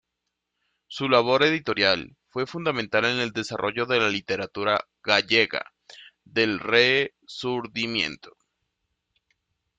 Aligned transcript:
Su 0.87 1.07
labor 1.09 1.43
editorial 1.43 2.15
fue 2.29 2.47
fundamental 2.47 3.05
en 3.05 3.19
el 3.19 3.33
desarrollo 3.33 3.85
de 3.85 3.99
la 3.99 4.09
literatura 4.09 4.87
gallega 5.03 5.73
del 6.25 6.57
Rexurdimento. 6.59 8.35